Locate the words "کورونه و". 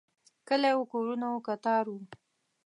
0.91-1.37